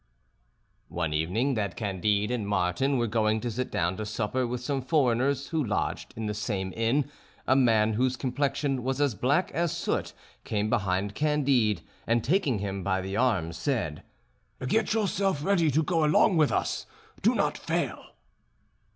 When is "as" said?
8.99-9.13, 9.51-9.71